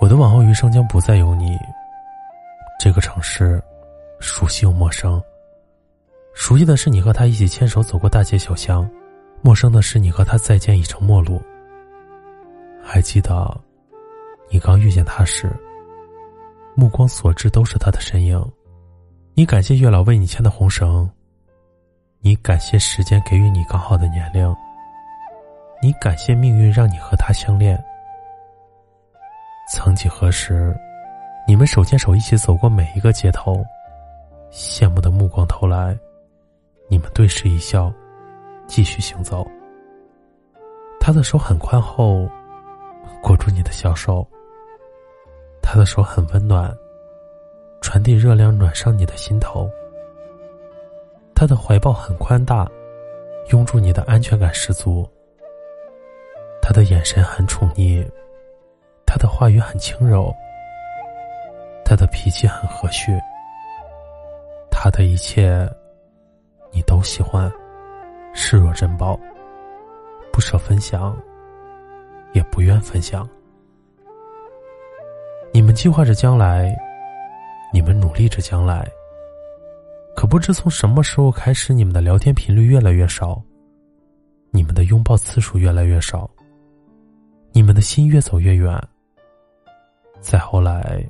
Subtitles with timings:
[0.00, 1.58] 我的往后余生将不再有你。
[2.78, 3.62] 这个城市，
[4.20, 5.20] 熟悉又陌生。
[6.32, 8.88] 熟悉的是你和他一起牵手走过大街小巷，
[9.42, 11.42] 陌生的是你和他再见已成陌路。
[12.82, 13.60] 还记得，
[14.48, 15.52] 你刚遇见他时，
[16.74, 18.40] 目光所至都是他的身影。
[19.34, 21.10] 你感谢月老为你牵的红绳，
[22.20, 24.54] 你感谢时间给予你刚好的年龄，
[25.80, 27.78] 你感谢命运让你和他相恋。
[29.72, 30.76] 曾几何时，
[31.46, 33.64] 你们手牵手一起走过每一个街头，
[34.50, 35.96] 羡慕的目光投来，
[36.88, 37.92] 你们对视一笑，
[38.66, 39.46] 继续行走。
[40.98, 42.28] 他的手很宽厚，
[43.22, 44.26] 裹住你的小手。
[45.62, 46.74] 他的手很温暖，
[47.80, 49.70] 传递热量暖上你的心头。
[51.40, 52.68] 他的怀抱很宽大，
[53.52, 55.08] 拥住你的安全感十足。
[56.60, 58.04] 他的眼神很宠溺。
[59.06, 60.34] 他的话语很轻柔，
[61.84, 63.16] 他的脾气很和煦，
[64.68, 65.64] 他的一切
[66.72, 67.48] 你都喜欢，
[68.34, 69.16] 视若珍宝，
[70.32, 71.16] 不舍分享，
[72.32, 73.26] 也不愿分享。
[75.52, 76.76] 你们计划着将来，
[77.72, 78.84] 你们努力着将来，
[80.18, 83.40] 可不知从什么时候开始，你们的聊天频率越来越少，
[84.50, 86.28] 你们的拥抱次数越来越少，
[87.52, 88.76] 你们的心越走越远。
[90.20, 91.08] 再后来，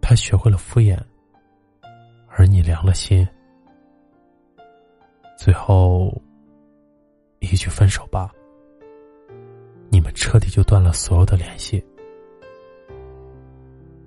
[0.00, 0.96] 他学会了敷衍，
[2.28, 3.26] 而你凉了心。
[5.36, 6.16] 最后，
[7.40, 8.30] 一句分手吧，
[9.88, 11.84] 你们彻底就断了所有的联系。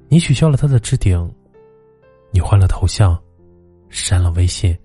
[0.07, 1.29] 你取消了他的置顶，
[2.31, 3.21] 你换了头像，
[3.91, 4.75] 删了微信。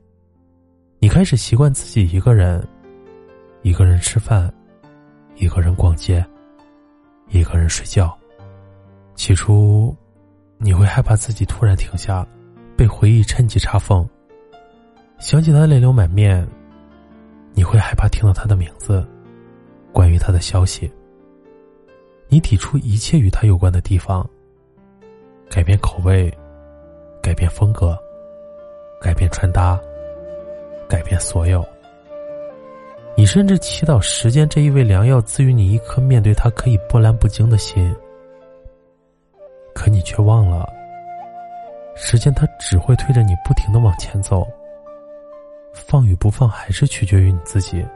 [0.98, 2.66] 你开始习惯自己一个人，
[3.62, 4.52] 一个人吃饭，
[5.36, 6.24] 一个人逛街，
[7.28, 8.14] 一个人睡觉。
[9.14, 9.96] 起初，
[10.58, 12.26] 你会害怕自己突然停下，
[12.76, 14.06] 被回忆趁机插缝。
[15.18, 16.46] 想起他泪流满面，
[17.54, 19.06] 你会害怕听到他的名字，
[19.92, 20.92] 关于他的消息。
[22.28, 24.28] 你抵触一切与他有关的地方，
[25.48, 26.28] 改变口味，
[27.22, 27.96] 改变风格，
[29.00, 29.80] 改变穿搭，
[30.88, 31.64] 改变所有。
[33.16, 37.94] 你甚至祈祷时间这一味良药赐予你一颗面对他可以波澜不惊的心。
[39.74, 40.66] 可你却忘了，
[41.94, 44.46] 时间它只会推着你不停的往前走。
[45.74, 47.86] 放与不放还是取决于你自己。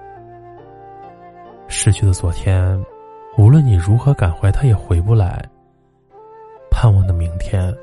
[1.69, 2.79] 逝去的昨天，
[3.39, 5.43] 无论你如何感怀，它也回不来。
[6.71, 7.75] 盼望的明天，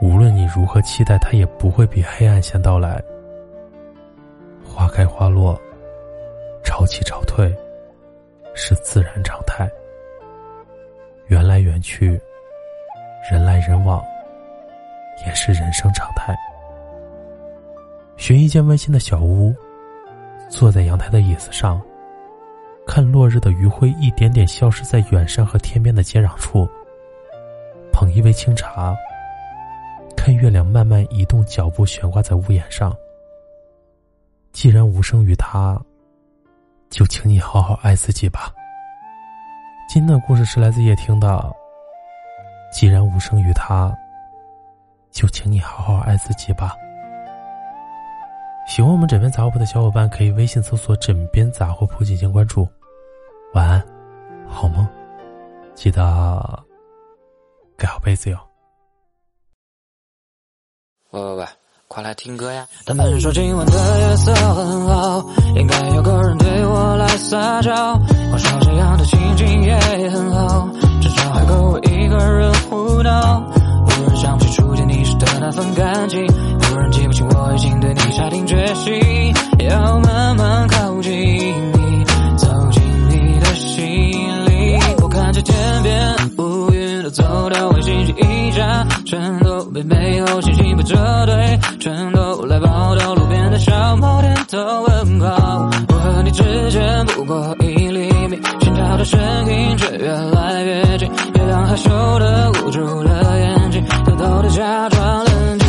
[0.00, 3.02] 无论你如何期待，它也不会比黑暗先到来。
[4.64, 5.60] 花开花落，
[6.62, 7.52] 潮起潮退，
[8.54, 9.68] 是自然常态。
[11.26, 12.20] 缘来缘去。
[13.30, 14.02] 人来人往，
[15.26, 16.34] 也是人生常态。
[18.16, 19.54] 寻一间温馨的小屋，
[20.48, 21.82] 坐在阳台的椅子上，
[22.86, 26.66] 看落日的余晖一点点消失在远山和天边的接壤处。
[27.92, 28.96] 捧一杯清茶，
[30.28, 32.94] 看月亮慢慢移动，脚步悬挂在屋檐上。
[34.52, 35.80] 既然无声于他，
[36.90, 38.52] 就请你好好爱自己吧。
[39.88, 41.50] 今天的故事是来自夜听的。
[42.70, 43.90] 既然无声于他，
[45.10, 46.76] 就请你好好爱自己吧。
[48.66, 52.68] 喜欢我们枕边杂货铺的小伙伴，可以微信搜索“枕边杂货铺”进行关注。
[53.54, 53.82] 晚安，
[54.46, 54.86] 好梦，
[55.74, 56.62] 记得
[57.78, 58.47] 盖好被子哟。
[61.10, 61.44] 喂喂喂，
[61.88, 62.66] 快来听歌呀！
[62.84, 65.24] 他们说今晚的夜色很好，
[65.56, 67.72] 应该有个人对我来撒娇。
[68.30, 69.74] 我说这样的情景也
[70.10, 70.68] 很好，
[71.00, 73.40] 至少还够我一个人胡闹。
[73.86, 76.26] 忽然想不起初见你时的那份感情，
[76.60, 79.34] 忽然记不清我已经对你下定决心，
[79.66, 82.04] 要慢慢靠近你，
[82.36, 84.78] 走进你的心里。
[85.00, 90.96] 我看着天边乌云都走到卫星去一家，全都被美好星星被折
[91.26, 95.70] 堆，全都来报道路边的小猫点头问好。
[95.88, 105.68] 我和你之间不过一厘米，心跳的声音却越来越近，月亮害羞的捂住了眼睛，偷偷的假装冷静。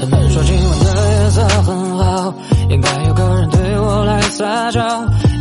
[0.00, 2.34] 他们说今晚的夜色很好，
[2.70, 4.80] 应该有个人对我来撒娇。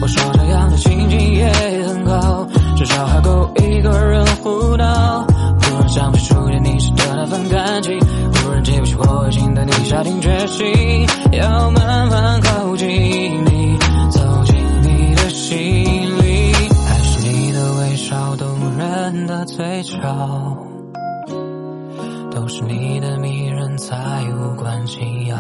[0.02, 1.50] 我说这样的情景也
[1.88, 2.46] 很好，
[2.76, 4.26] 至少还够一个人
[9.98, 13.80] 下定决心，要慢慢靠近你，
[14.12, 16.54] 走进你的心里。
[16.86, 18.48] 还是你的微笑动
[18.78, 19.98] 人的嘴角，
[22.30, 23.96] 都是你的迷人才
[24.40, 25.36] 无关紧要。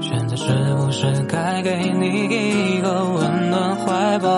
[0.00, 4.28] 现在是不是该给你一个温暖怀抱？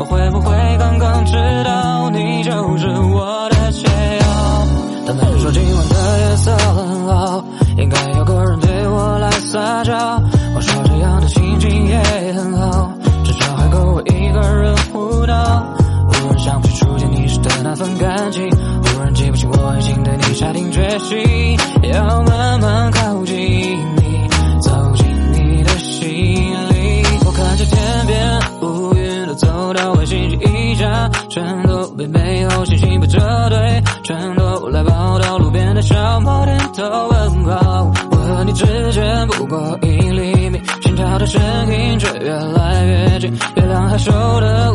[0.00, 1.32] 我会不会刚刚知
[1.64, 1.93] 道
[18.40, 21.56] 忽然记不清我已经对你下定决心，
[21.92, 24.28] 要慢慢靠近你，
[24.60, 27.04] 走进你的心里。
[27.24, 33.18] 我看着天边乌云都走到卫星去一家，全都被美好星星被折
[33.50, 37.92] 堆，全都来报道路边的小猫点头问好。
[38.10, 41.40] 我和你之间不过一厘米，心跳的声
[41.72, 44.10] 音却越来越近，月亮害羞
[44.40, 44.73] 的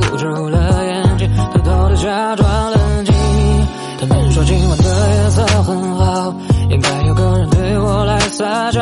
[4.39, 6.33] 说今晚的夜色很好，
[6.69, 8.81] 应该有个人对我来撒娇。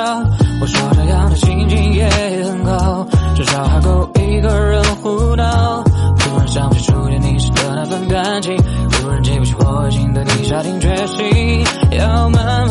[0.62, 2.08] 我说这样的心情也
[2.44, 5.84] 很好，至少还够一个人胡闹。
[6.20, 11.66] 突然想起初见你时的那份感情，忽然记不起我已经对你下定决心，
[11.98, 12.67] 要慢